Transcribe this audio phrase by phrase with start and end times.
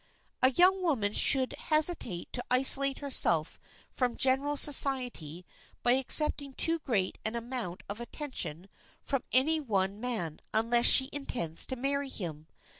[0.41, 3.59] A young woman should hesitate to isolate herself
[3.91, 5.45] from general society
[5.83, 8.67] by accepting too great an amount of attention
[9.03, 12.47] from any one man unless she intends to marry him.